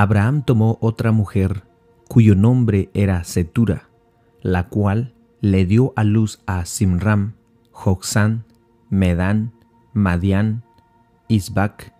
[0.00, 1.64] Abraham tomó otra mujer
[2.06, 3.88] cuyo nombre era Setura,
[4.42, 7.32] la cual le dio a luz a Simram,
[7.72, 8.44] Joxán,
[8.90, 9.50] Medán,
[9.94, 10.62] Madián,
[11.26, 11.92] Isbac,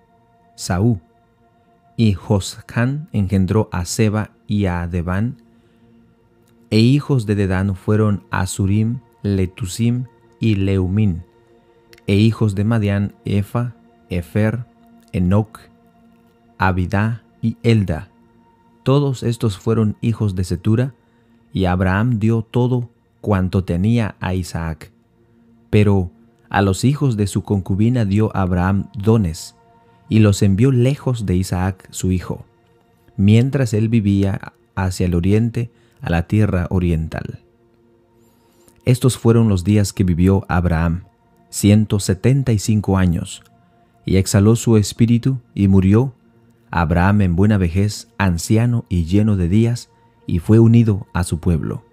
[0.55, 1.01] Saúl.
[1.97, 5.43] Y Joscán engendró a Seba y a Deván.
[6.71, 10.05] E hijos de Dedán fueron Asurim, Letusim
[10.39, 11.25] y Leumín.
[12.07, 13.75] E hijos de Madián, Efa,
[14.09, 14.67] Efer,
[15.11, 15.59] Enoc,
[16.59, 18.09] Abidá y Elda.
[18.83, 20.95] Todos estos fueron hijos de Setura,
[21.53, 24.93] y Abraham dio todo cuanto tenía a Isaac.
[25.71, 26.11] Pero
[26.49, 29.55] a los hijos de su concubina dio Abraham dones,
[30.09, 32.45] y los envió lejos de Isaac su hijo,
[33.17, 37.41] mientras él vivía hacia el oriente a la tierra oriental.
[38.85, 41.05] Estos fueron los días que vivió Abraham,
[41.51, 43.43] ciento setenta y cinco años,
[44.07, 46.15] y exhaló su espíritu y murió
[46.71, 49.91] Abraham en buena vejez, anciano y lleno de días,
[50.27, 51.85] y fue unido a su pueblo.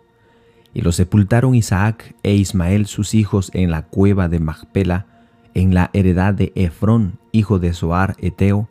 [0.73, 5.05] Y lo sepultaron Isaac e Ismael sus hijos en la cueva de Magpela,
[5.53, 8.67] en la heredad de Efrón, hijo de Soar Eteo,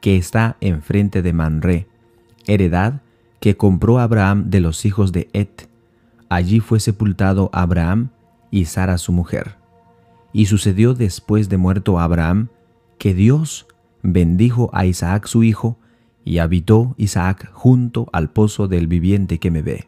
[0.00, 1.86] que está enfrente de Manré,
[2.46, 3.00] heredad
[3.40, 5.68] que compró Abraham de los hijos de Et.
[6.28, 8.10] Allí fue sepultado Abraham
[8.50, 9.56] y Sara su mujer.
[10.32, 12.48] Y sucedió después de muerto Abraham,
[12.98, 13.66] que Dios
[14.06, 15.78] bendijo a Isaac su hijo,
[16.24, 19.86] y habitó Isaac junto al pozo del viviente que me ve.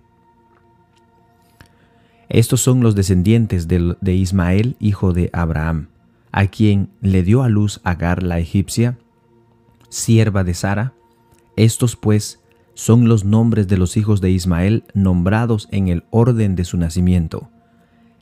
[2.28, 5.88] Estos son los descendientes de, Ismael, hijo de Abraham,
[6.30, 8.98] a quien le dio a luz Agar la egipcia,
[9.88, 10.92] sierva de Sara.
[11.56, 12.40] Estos pues
[12.74, 17.48] son los nombres de los hijos de Ismael nombrados en el orden de su nacimiento.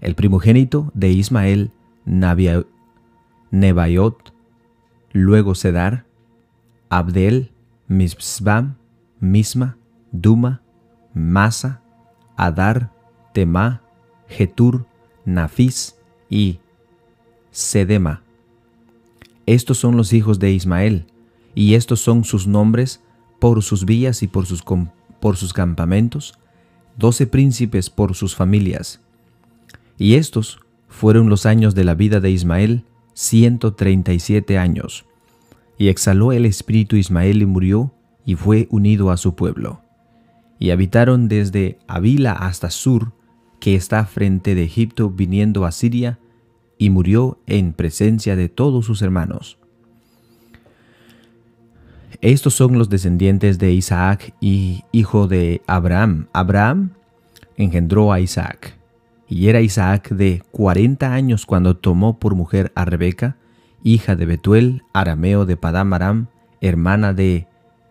[0.01, 1.71] El primogénito de Ismael,
[2.07, 2.67] Nebaiot,
[5.13, 6.07] luego Sedar,
[6.89, 7.51] Abdel,
[7.89, 8.77] Misbam,
[9.21, 9.77] Misma,
[10.13, 10.63] Duma,
[11.15, 11.83] Masa,
[12.37, 12.93] Adar,
[13.33, 13.83] Tema,
[14.29, 14.87] Getur,
[15.25, 15.97] Nafis
[16.29, 16.59] y
[17.51, 18.23] Sedema.
[19.47, 21.07] Estos son los hijos de Ismael,
[21.55, 23.01] y estos son sus nombres
[23.39, 24.63] por sus villas y por sus,
[25.21, 26.35] por sus campamentos,
[26.99, 29.01] doce príncipes por sus familias.
[29.99, 32.85] Y estos fueron los años de la vida de Ismael,
[33.17, 35.07] ciento treinta y siete años.
[35.79, 37.93] Y exhaló el espíritu Ismael y murió,
[38.25, 39.81] y fue unido a su pueblo.
[40.59, 43.13] Y habitaron desde Avila hasta Sur,
[43.59, 46.19] que está frente de Egipto viniendo a Siria,
[46.79, 49.59] y murió en presencia de todos sus hermanos.
[52.21, 56.27] Estos son los descendientes de Isaac y hijo de Abraham.
[56.33, 56.91] Abraham
[57.57, 58.76] engendró a Isaac.
[59.29, 63.37] Y era Isaac de cuarenta años cuando tomó por mujer a Rebeca,
[63.83, 66.27] hija de Betuel, arameo de Padam Aram,
[66.61, 67.47] hermana de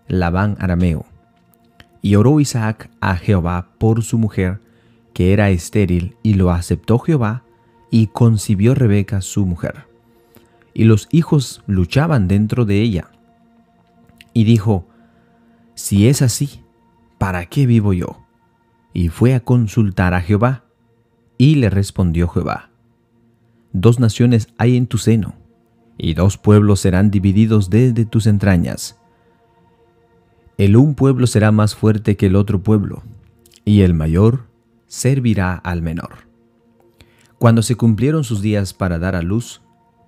[0.07, 1.06] Labán arameo.
[2.01, 4.59] Y oró Isaac a Jehová por su mujer,
[5.13, 7.44] que era estéril, y lo aceptó Jehová,
[7.90, 9.85] y concibió Rebeca su mujer.
[10.73, 13.09] Y los hijos luchaban dentro de ella.
[14.34, 14.85] Y dijo,
[15.73, 16.62] Si es así,
[17.17, 18.22] ¿para qué vivo yo?
[18.94, 20.65] Y fue a consultar a Jehová,
[21.38, 22.69] y le respondió Jehová,
[23.78, 25.35] Dos naciones hay en tu seno,
[25.97, 28.97] y dos pueblos serán divididos desde tus entrañas.
[30.57, 33.03] El un pueblo será más fuerte que el otro pueblo,
[33.66, 34.47] y el mayor
[34.88, 36.29] servirá al menor.
[37.38, 39.62] Cuando se cumplieron sus días para dar a luz,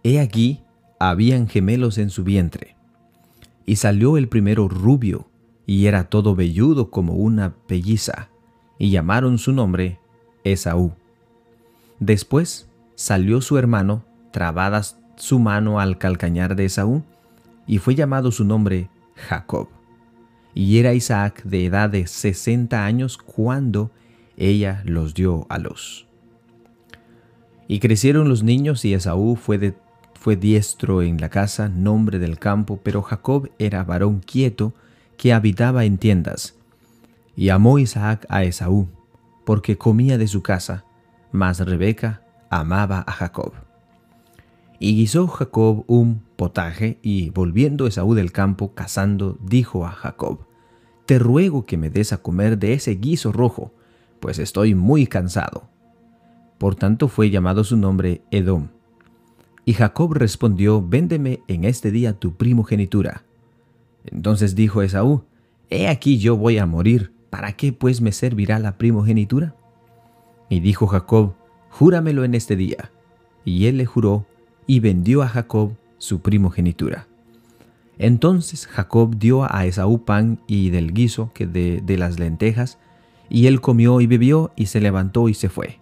[0.03, 0.61] he aquí
[0.97, 2.77] habían gemelos en su vientre.
[3.65, 5.29] Y salió el primero rubio,
[5.65, 8.29] y era todo velludo como una pelliza,
[8.79, 9.99] y llamaron su nombre
[10.45, 10.94] Esaú.
[12.00, 14.81] Después salió su hermano, trabada
[15.16, 17.03] su mano al calcañar de Esaú,
[17.66, 19.69] y fue llamado su nombre Jacob.
[20.53, 23.91] Y era Isaac de edad de sesenta años cuando
[24.38, 26.07] ella los dio a luz.
[27.68, 29.75] Y crecieron los niños y Esaú fue,
[30.13, 34.74] fue diestro en la casa, nombre del campo, pero Jacob era varón quieto
[35.18, 36.56] que habitaba en tiendas.
[37.36, 38.88] Y amó Isaac a Esaú,
[39.45, 40.86] porque comía de su casa,
[41.31, 43.53] mas Rebeca amaba a Jacob.
[44.79, 50.45] Y guisó Jacob un potaje, y volviendo Esaú del campo cazando, dijo a Jacob,
[51.06, 53.74] Te ruego que me des a comer de ese guiso rojo,
[54.19, 55.69] pues estoy muy cansado.
[56.57, 58.69] Por tanto fue llamado su nombre Edom.
[59.65, 63.23] Y Jacob respondió, Véndeme en este día tu primogenitura.
[64.06, 65.23] Entonces dijo Esaú,
[65.69, 69.56] He aquí yo voy a morir, ¿para qué pues me servirá la primogenitura?
[70.49, 71.33] Y dijo Jacob,
[71.69, 72.91] Júramelo en este día.
[73.45, 74.25] Y él le juró,
[74.65, 77.07] y vendió a Jacob su primogenitura.
[77.97, 82.77] Entonces Jacob dio a Esaú pan y del guiso que de, de las lentejas,
[83.29, 85.79] y él comió y bebió y se levantó y se fue.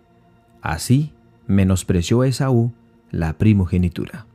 [0.62, 1.12] Así
[1.48, 2.72] menospreció Esaú
[3.12, 4.26] la primogenitura.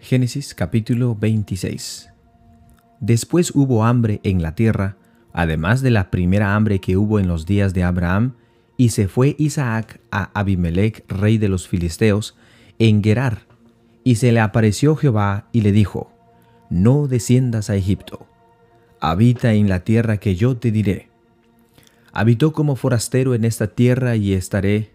[0.00, 2.10] Génesis capítulo 26
[3.00, 4.96] Después hubo hambre en la tierra,
[5.36, 8.32] además de la primera hambre que hubo en los días de Abraham,
[8.78, 12.36] y se fue Isaac a Abimelech, rey de los filisteos,
[12.78, 13.42] en Gerar,
[14.02, 16.10] y se le apareció Jehová y le dijo,
[16.70, 18.26] No desciendas a Egipto,
[18.98, 21.10] habita en la tierra que yo te diré.
[22.12, 24.90] Habitó como forastero en esta tierra y estaré.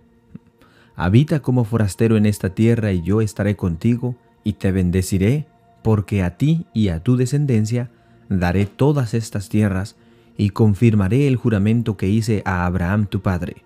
[0.96, 5.46] Habita como forastero en esta tierra y yo estaré contigo y te bendeciré,
[5.84, 7.92] porque a ti y a tu descendencia
[8.28, 9.98] daré todas estas tierras,
[10.42, 13.58] y confirmaré el juramento que hice a Abraham tu padre.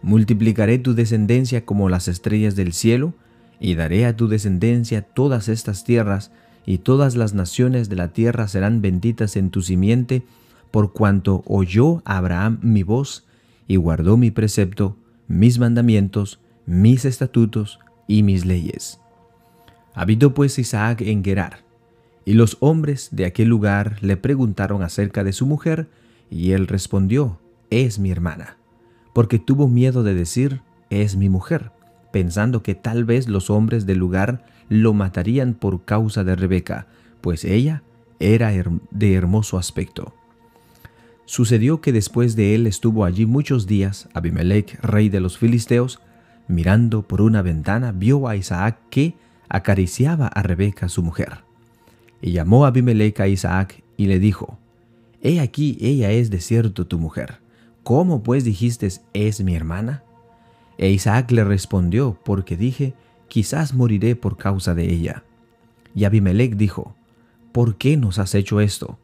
[0.00, 3.12] Multiplicaré tu descendencia como las estrellas del cielo,
[3.60, 6.32] y daré a tu descendencia todas estas tierras,
[6.64, 10.22] y todas las naciones de la tierra serán benditas en tu simiente,
[10.70, 13.26] por cuanto oyó Abraham mi voz,
[13.68, 14.96] y guardó mi precepto,
[15.28, 19.00] mis mandamientos, mis estatutos y mis leyes.
[19.92, 21.58] Habitó pues Isaac en Gerar,
[22.30, 25.88] y los hombres de aquel lugar le preguntaron acerca de su mujer,
[26.30, 27.40] y él respondió,
[27.70, 28.56] es mi hermana,
[29.12, 30.60] porque tuvo miedo de decir,
[30.90, 31.72] es mi mujer,
[32.12, 36.86] pensando que tal vez los hombres del lugar lo matarían por causa de Rebeca,
[37.20, 37.82] pues ella
[38.20, 38.52] era
[38.92, 40.14] de hermoso aspecto.
[41.24, 45.98] Sucedió que después de él estuvo allí muchos días Abimelech, rey de los filisteos,
[46.46, 49.16] mirando por una ventana, vio a Isaac que,
[49.48, 51.49] acariciaba a Rebeca su mujer.
[52.22, 54.58] Y llamó a Abimelech a Isaac y le dijo,
[55.22, 57.40] He aquí, ella es de cierto tu mujer.
[57.82, 60.02] ¿Cómo pues dijiste, es mi hermana?
[60.78, 62.94] E Isaac le respondió, porque dije,
[63.28, 65.24] quizás moriré por causa de ella.
[65.94, 66.94] Y Abimelech dijo,
[67.52, 68.98] ¿por qué nos has hecho esto?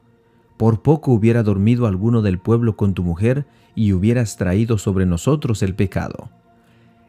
[0.57, 5.63] Por poco hubiera dormido alguno del pueblo con tu mujer y hubieras traído sobre nosotros
[5.63, 6.31] el pecado.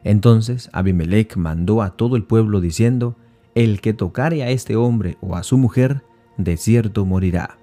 [0.04, 3.16] Entonces Abimelech mandó a todo el pueblo diciendo,
[3.58, 6.02] el que tocare a este hombre o a su mujer,
[6.36, 7.58] de cierto morirá.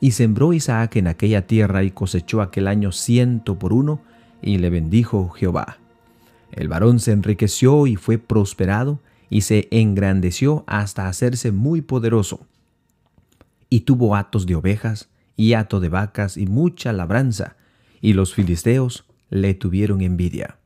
[0.00, 4.00] Y sembró Isaac en aquella tierra y cosechó aquel año ciento por uno,
[4.40, 5.76] y le bendijo Jehová.
[6.52, 8.98] El varón se enriqueció y fue prosperado,
[9.28, 12.46] y se engrandeció hasta hacerse muy poderoso.
[13.68, 17.56] Y tuvo hatos de ovejas, y hato de vacas, y mucha labranza,
[18.00, 20.56] y los filisteos le tuvieron envidia.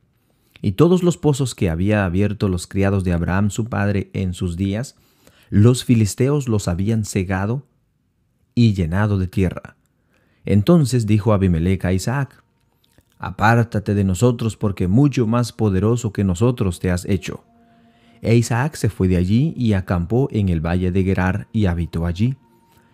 [0.61, 4.57] Y todos los pozos que había abierto los criados de Abraham su padre en sus
[4.57, 4.95] días,
[5.49, 7.65] los filisteos los habían cegado
[8.55, 9.77] y llenado de tierra.
[10.45, 12.43] Entonces dijo Abimelech a Isaac,
[13.17, 17.43] Apártate de nosotros porque mucho más poderoso que nosotros te has hecho.
[18.21, 22.05] E Isaac se fue de allí y acampó en el valle de Gerar y habitó
[22.05, 22.37] allí.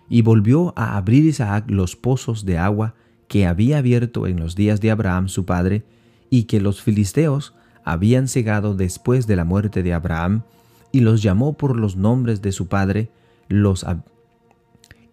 [0.09, 2.95] Y volvió a abrir Isaac los pozos de agua
[3.27, 5.83] que había abierto en los días de Abraham su padre,
[6.29, 10.43] y que los filisteos habían cegado después de la muerte de Abraham,
[10.91, 13.09] y los llamó por los nombres de su padre,
[13.47, 13.85] los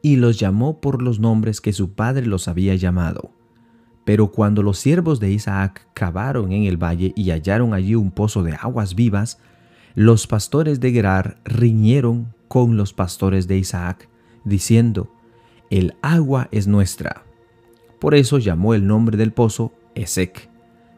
[0.01, 3.31] y los llamó por los nombres que su padre los había llamado.
[4.05, 8.43] Pero cuando los siervos de Isaac cavaron en el valle y hallaron allí un pozo
[8.43, 9.39] de aguas vivas,
[9.95, 14.09] los pastores de Gerar riñeron con los pastores de Isaac,
[14.45, 15.13] diciendo,
[15.71, 17.23] El agua es nuestra.
[18.01, 20.52] Por eso llamó el nombre del pozo Esec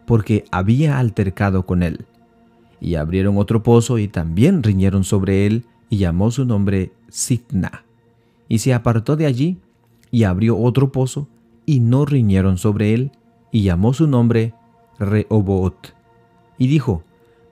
[0.07, 2.07] porque había altercado con él.
[2.81, 7.85] Y abrieron otro pozo y también riñeron sobre él, y llamó su nombre Sitna.
[8.49, 9.59] Y se apartó de allí,
[10.11, 11.29] y abrió otro pozo,
[11.67, 13.13] y no riñeron sobre él,
[13.53, 14.55] y llamó su nombre
[14.99, 15.95] Rehoboth.
[16.59, 17.05] Y dijo,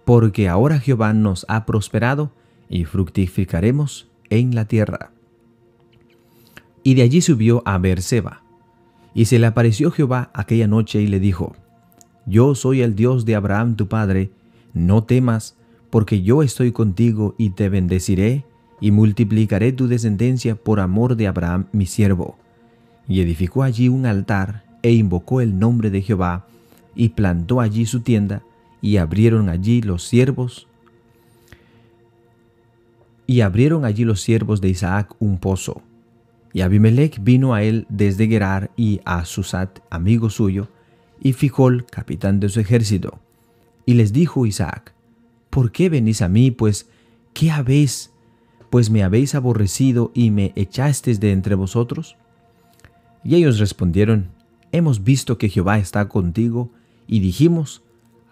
[0.05, 2.33] porque ahora Jehová nos ha prosperado,
[2.69, 5.13] y fructificaremos en la tierra.
[6.83, 8.43] Y de allí subió a Beerseba.
[9.15, 11.55] Y se le apareció Jehová aquella noche y le dijo,
[12.27, 14.31] yo soy el Dios de Abraham tu padre,
[14.75, 15.57] no temas,
[15.91, 18.45] porque yo estoy contigo y te bendeciré
[18.81, 22.37] y multiplicaré tu descendencia por amor de Abraham mi siervo.
[23.07, 26.47] Y edificó allí un altar e invocó el nombre de Jehová,
[26.95, 28.43] y plantó allí su tienda,
[28.81, 30.67] y abrieron allí los siervos,
[33.27, 35.83] y abrieron allí los siervos de Isaac un pozo.
[36.53, 40.69] Y Abimelech vino a él desde Gerar y a Susat, amigo suyo,
[41.23, 43.21] y Fijol, capitán de su ejército.
[43.87, 44.93] Y les dijo Isaac,
[45.51, 46.51] ¿por qué venís a mí?
[46.51, 46.89] Pues,
[47.33, 48.13] ¿qué habéis?
[48.71, 52.17] Pues me habéis aborrecido y me echasteis de entre vosotros.
[53.23, 54.31] Y ellos respondieron,
[54.73, 56.71] Hemos visto que Jehová está contigo,
[57.07, 57.83] y dijimos,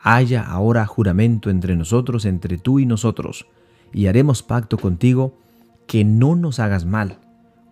[0.03, 3.47] haya ahora juramento entre nosotros, entre tú y nosotros,
[3.93, 5.37] y haremos pacto contigo,
[5.87, 7.19] que no nos hagas mal,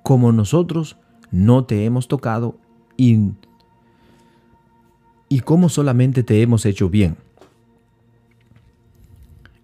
[0.03, 0.97] como nosotros
[1.31, 2.59] no te hemos tocado
[2.97, 3.31] y,
[5.29, 7.17] y como solamente te hemos hecho bien.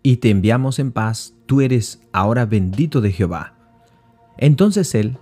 [0.03, 3.55] Y te enviamos en paz, tú eres ahora bendito de Jehová.
[4.37, 5.17] Entonces él,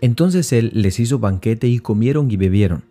[0.00, 2.84] entonces él les hizo banquete y comieron y bebieron,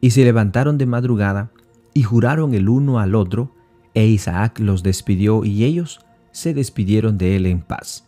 [0.00, 1.50] y se levantaron de madrugada
[1.92, 3.50] y juraron el uno al otro,
[3.94, 8.04] e Isaac los despidió y ellos se despidieron de él en paz.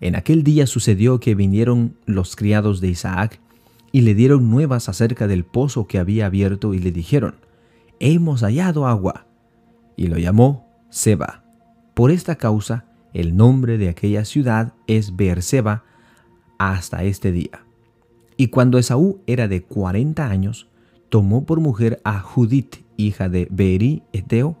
[0.00, 3.38] En aquel día sucedió que vinieron los criados de Isaac
[3.92, 7.36] y le dieron nuevas acerca del pozo que había abierto y le dijeron,
[8.00, 9.26] Hemos hallado agua.
[9.96, 11.44] Y lo llamó Seba.
[11.94, 15.84] Por esta causa, el nombre de aquella ciudad es Beerseba
[16.58, 17.64] hasta este día.
[18.36, 20.68] Y cuando Esaú era de cuarenta años,
[21.10, 24.56] tomó por mujer a Judith, hija de Beeri Eteo,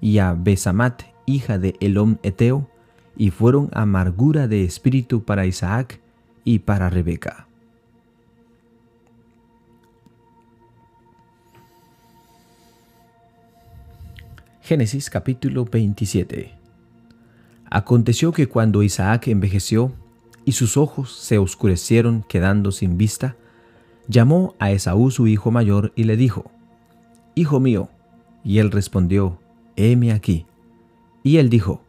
[0.00, 2.68] y a Besamat, hija de Elom Eteo,
[3.16, 6.00] y fueron amargura de espíritu para Isaac
[6.44, 7.48] y para Rebeca.
[14.66, 16.54] Génesis capítulo 27
[17.70, 19.92] Aconteció que cuando Isaac envejeció
[20.46, 23.36] y sus ojos se oscurecieron quedando sin vista,
[24.08, 26.50] llamó a Esaú su hijo mayor y le dijo,
[27.34, 27.90] Hijo mío,
[28.42, 29.38] y él respondió,
[29.76, 30.46] heme aquí.
[31.22, 31.82] Y él dijo,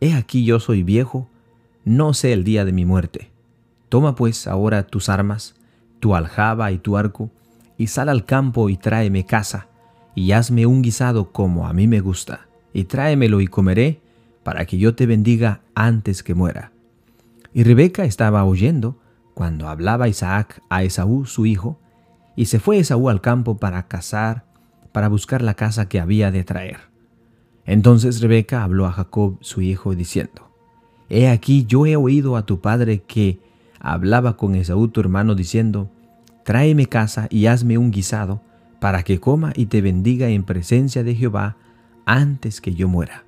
[0.00, 1.28] He aquí yo soy viejo,
[1.84, 3.30] no sé el día de mi muerte.
[3.88, 5.54] Toma pues ahora tus armas,
[6.00, 7.30] tu aljaba y tu arco,
[7.76, 9.68] y sal al campo y tráeme casa,
[10.14, 14.00] y hazme un guisado como a mí me gusta, y tráemelo y comeré,
[14.42, 16.72] para que yo te bendiga antes que muera.
[17.52, 18.98] Y Rebeca estaba oyendo
[19.34, 21.78] cuando hablaba Isaac a Esaú su hijo,
[22.34, 24.44] y se fue Esaú al campo para cazar,
[24.92, 26.78] para buscar la casa que había de traer.
[27.64, 30.50] Entonces Rebeca habló a Jacob su hijo diciendo,
[31.10, 33.40] He aquí yo he oído a tu padre que
[33.80, 35.90] hablaba con Esaú tu hermano diciendo,
[36.44, 38.40] Tráeme casa y hazme un guisado,
[38.80, 41.56] para que coma y te bendiga en presencia de Jehová
[42.06, 43.24] antes que yo muera.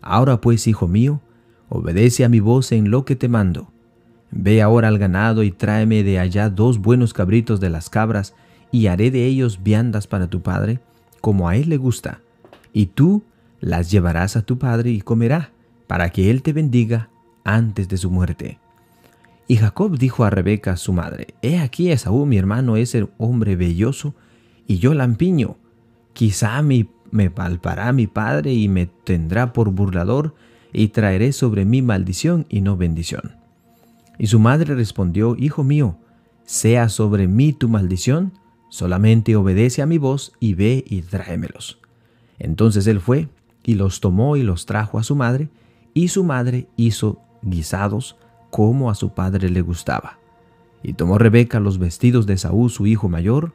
[0.00, 1.20] Ahora pues, hijo mío,
[1.68, 3.70] obedece a mi voz en lo que te mando.
[4.30, 8.34] Ve ahora al ganado y tráeme de allá dos buenos cabritos de las cabras,
[8.70, 10.80] y haré de ellos viandas para tu padre,
[11.20, 12.20] como a él le gusta.
[12.72, 13.22] Y tú
[13.60, 15.52] las llevarás a tu padre y comerá,
[15.86, 17.08] para que él te bendiga
[17.44, 18.58] antes de su muerte.
[19.46, 23.56] Y Jacob dijo a Rebeca su madre, He aquí Esaú mi hermano es el hombre
[23.56, 24.14] belloso,
[24.66, 25.56] y yo lampiño.
[26.12, 30.34] Quizá me, me palpará mi padre y me tendrá por burlador,
[30.72, 33.36] y traeré sobre mí maldición y no bendición.
[34.18, 35.96] Y su madre respondió, Hijo mío,
[36.44, 38.32] sea sobre mí tu maldición,
[38.68, 41.78] solamente obedece a mi voz y ve y tráemelos.
[42.38, 43.28] Entonces él fue
[43.62, 45.48] y los tomó y los trajo a su madre,
[45.94, 48.16] y su madre hizo guisados
[48.50, 50.18] como a su padre le gustaba.
[50.82, 53.52] Y tomó Rebeca los vestidos de Saúl su hijo mayor,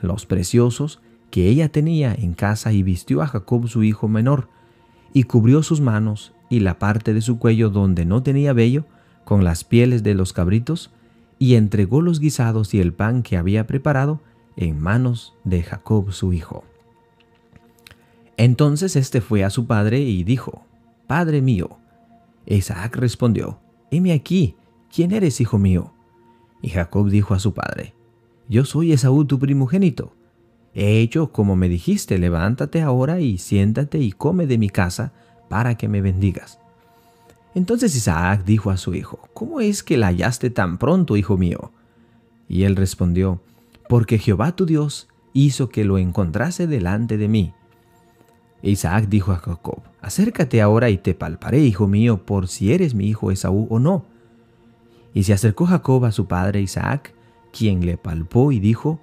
[0.00, 1.00] los preciosos
[1.30, 4.48] que ella tenía en casa, y vistió a Jacob su hijo menor,
[5.12, 8.84] y cubrió sus manos y la parte de su cuello donde no tenía vello,
[9.24, 10.90] con las pieles de los cabritos,
[11.38, 14.20] y entregó los guisados y el pan que había preparado
[14.56, 16.64] en manos de Jacob su hijo.
[18.36, 20.64] Entonces éste fue a su padre y dijo,
[21.06, 21.78] Padre mío.
[22.46, 24.56] Isaac respondió, Heme aquí,
[24.94, 25.92] ¿quién eres, hijo mío?
[26.62, 27.94] Y Jacob dijo a su padre,
[28.48, 30.14] Yo soy Esaú tu primogénito.
[30.74, 35.12] He hecho como me dijiste, levántate ahora y siéntate y come de mi casa
[35.48, 36.58] para que me bendigas.
[37.54, 41.72] Entonces Isaac dijo a su hijo, ¿Cómo es que la hallaste tan pronto, hijo mío?
[42.48, 43.40] Y él respondió,
[43.88, 47.54] Porque Jehová tu Dios hizo que lo encontrase delante de mí
[48.62, 53.06] Isaac dijo a Jacob, acércate ahora y te palparé, hijo mío, por si eres mi
[53.06, 54.04] hijo Esaú o no.
[55.14, 57.14] Y se acercó Jacob a su padre Isaac,
[57.58, 59.00] quien le palpó y dijo,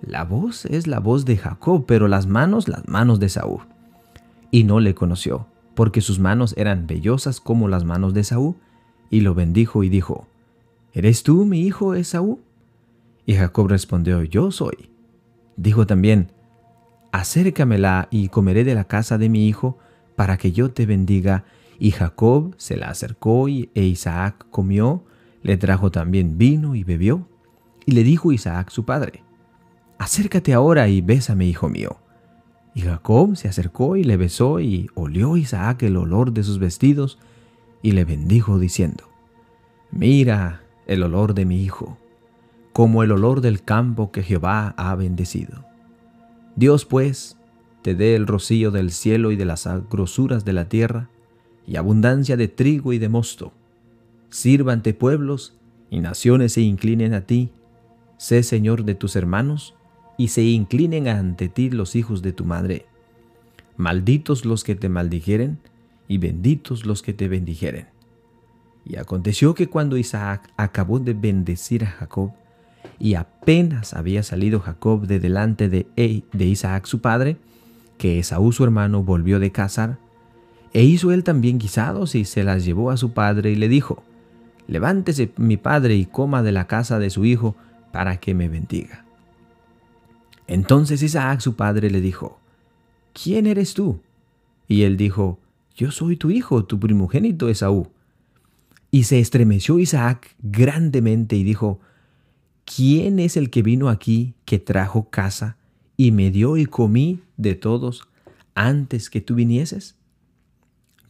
[0.00, 3.60] la voz es la voz de Jacob, pero las manos las manos de Esaú.
[4.50, 8.56] Y no le conoció, porque sus manos eran vellosas como las manos de Esaú,
[9.10, 10.26] y lo bendijo y dijo,
[10.94, 12.40] ¿Eres tú mi hijo Esaú?
[13.26, 14.90] Y Jacob respondió, Yo soy.
[15.56, 16.32] Dijo también,
[17.12, 19.78] acércamela y comeré de la casa de mi hijo,
[20.16, 21.44] para que yo te bendiga.
[21.78, 25.04] Y Jacob se la acercó y, e Isaac comió,
[25.42, 27.26] le trajo también vino y bebió.
[27.88, 29.22] Y le dijo Isaac su padre,
[29.96, 31.96] acércate ahora y bésame, hijo mío.
[32.74, 37.18] Y Jacob se acercó y le besó y olió Isaac el olor de sus vestidos
[37.80, 39.04] y le bendijo diciendo,
[39.90, 41.96] mira el olor de mi hijo,
[42.74, 45.64] como el olor del campo que Jehová ha bendecido.
[46.56, 47.38] Dios pues
[47.80, 51.08] te dé el rocío del cielo y de las grosuras de la tierra,
[51.66, 53.54] y abundancia de trigo y de mosto.
[54.28, 55.54] Sírvante pueblos
[55.88, 57.48] y naciones se inclinen a ti.
[58.18, 59.74] Sé Señor de tus hermanos,
[60.16, 62.86] y se inclinen ante ti los hijos de tu madre.
[63.76, 65.58] Malditos los que te maldijeren,
[66.08, 67.86] y benditos los que te bendijeren.
[68.84, 72.32] Y aconteció que cuando Isaac acabó de bendecir a Jacob,
[72.98, 77.36] y apenas había salido Jacob de delante de, e, de Isaac su padre,
[77.98, 79.98] que Esaú su hermano volvió de cazar,
[80.72, 84.02] e hizo él también guisados y se las llevó a su padre y le dijo,
[84.66, 87.56] Levántese mi padre y coma de la casa de su hijo
[87.92, 89.04] para que me bendiga.
[90.46, 92.40] Entonces Isaac su padre le dijo,
[93.12, 94.00] ¿quién eres tú?
[94.66, 95.38] Y él dijo,
[95.76, 97.88] yo soy tu hijo, tu primogénito Esaú.
[98.90, 101.80] Y se estremeció Isaac grandemente y dijo,
[102.64, 105.56] ¿quién es el que vino aquí que trajo casa
[105.96, 108.08] y me dio y comí de todos
[108.54, 109.96] antes que tú vinieses?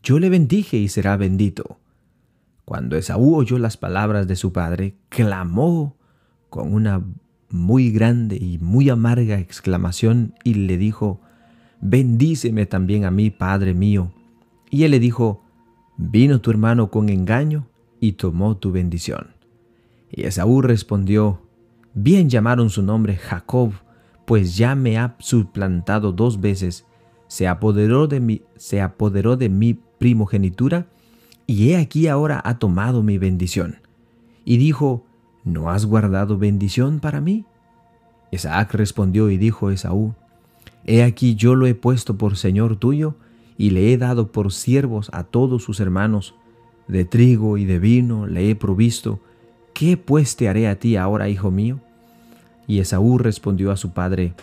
[0.02, 1.78] Yo le bendije y será bendito.
[2.64, 5.96] Cuando Esaú oyó las palabras de su padre, clamó
[6.50, 7.02] con una
[7.50, 11.20] muy grande y muy amarga exclamación y le dijo,
[11.80, 14.12] Bendíceme también a mí, Padre mío.
[14.70, 15.42] Y él le dijo,
[15.96, 17.66] Vino tu hermano con engaño
[18.00, 19.28] y tomó tu bendición.
[20.10, 21.42] Y Esaú respondió,
[21.94, 23.72] Bien llamaron su nombre Jacob,
[24.24, 26.84] pues ya me ha suplantado dos veces,
[27.28, 30.86] se apoderó de mi, se apoderó de mi primogenitura,
[31.46, 33.78] y he aquí ahora ha tomado mi bendición.
[34.44, 35.06] Y dijo,
[35.48, 37.44] ¿no has guardado bendición para mí?
[38.30, 40.14] Isaac respondió y dijo a Esaú,
[40.84, 43.14] He aquí yo lo he puesto por Señor tuyo,
[43.56, 46.34] y le he dado por siervos a todos sus hermanos,
[46.86, 49.20] de trigo y de vino le he provisto,
[49.74, 51.80] ¿qué pues te haré a ti ahora, hijo mío?
[52.66, 54.34] Y Esaú respondió a su padre,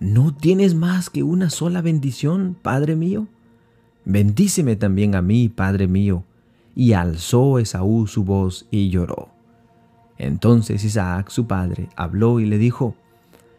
[0.00, 3.26] ¿No tienes más que una sola bendición, padre mío?
[4.06, 6.24] Bendíceme también a mí, padre mío.
[6.74, 9.29] Y alzó Esaú su voz y lloró.
[10.20, 12.94] Entonces Isaac, su padre, habló y le dijo,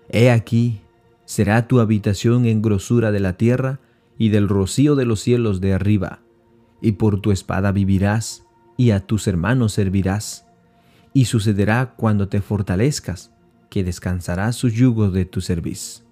[0.10, 0.82] He aquí,
[1.26, 3.80] será tu habitación en grosura de la tierra
[4.19, 6.19] y del rocío de los cielos de arriba,
[6.80, 8.45] y por tu espada vivirás,
[8.78, 10.45] y a tus hermanos servirás.
[11.13, 13.32] Y sucederá cuando te fortalezcas,
[13.71, 16.06] que descansarás su yugo de tu servicio.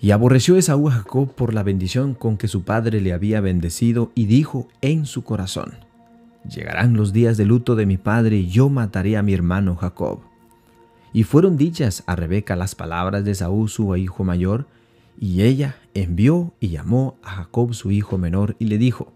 [0.00, 4.10] Y aborreció Esaú a Jacob por la bendición con que su padre le había bendecido,
[4.16, 5.74] y dijo en su corazón,
[6.48, 10.20] Llegarán los días de luto de mi padre, y yo mataré a mi hermano Jacob.
[11.12, 14.66] Y fueron dichas a Rebeca las palabras de Esaú su hijo mayor,
[15.18, 19.12] y ella envió y llamó a Jacob su hijo menor, y le dijo,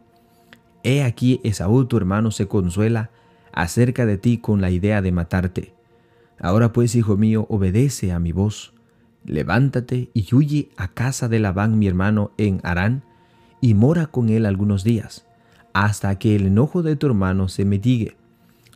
[0.83, 3.11] He aquí Esaú tu hermano se consuela
[3.53, 5.75] acerca de ti con la idea de matarte.
[6.39, 8.75] Ahora pues, hijo mío, obedece a mi voz
[9.27, 13.03] levántate y huye a casa de Labán mi hermano en Harán,
[13.61, 15.26] y mora con él algunos días,
[15.77, 18.17] hasta que el enojo de tu hermano se mitigue,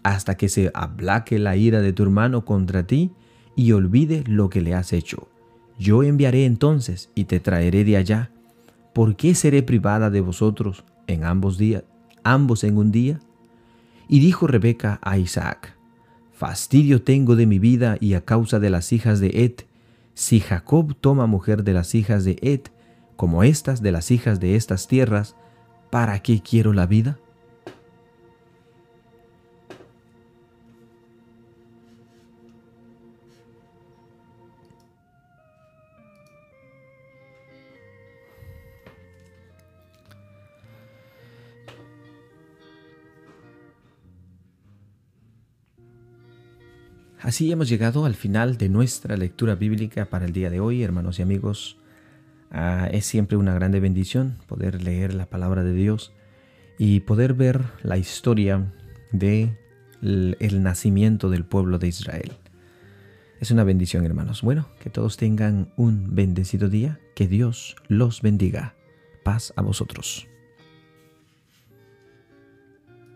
[0.02, 3.10] hasta que se aplaque la ira de tu hermano contra ti,
[3.56, 5.28] y olvide lo que le has hecho.
[5.78, 8.30] Yo enviaré entonces y te traeré de allá.
[8.92, 11.84] ¿Por qué seré privada de vosotros en ambos días,
[12.22, 13.18] ambos en un día?
[14.06, 15.78] Y dijo Rebeca a Isaac,
[16.34, 19.66] Fastidio tengo de mi vida y a causa de las hijas de Et,
[20.12, 22.60] si Jacob toma mujer de las hijas de Ed,
[23.16, 25.34] como estas de las hijas de estas tierras,
[25.90, 27.18] ¿para qué quiero la vida?
[47.22, 51.18] Así hemos llegado al final de nuestra lectura bíblica para el día de hoy, hermanos
[51.18, 51.79] y amigos.
[52.62, 56.12] Ah, es siempre una grande bendición poder leer la palabra de Dios
[56.76, 58.70] y poder ver la historia
[59.12, 59.56] de
[60.02, 62.32] el nacimiento del pueblo de Israel.
[63.40, 64.42] Es una bendición, hermanos.
[64.42, 67.00] Bueno, que todos tengan un bendecido día.
[67.14, 68.74] Que Dios los bendiga.
[69.24, 70.29] Paz a vosotros.